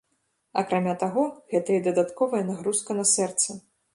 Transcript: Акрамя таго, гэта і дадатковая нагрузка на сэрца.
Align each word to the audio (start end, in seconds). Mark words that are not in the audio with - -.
Акрамя 0.61 0.93
таго, 1.03 1.25
гэта 1.53 1.69
і 1.77 1.83
дадатковая 1.87 2.41
нагрузка 2.49 2.91
на 3.01 3.05
сэрца. 3.15 3.49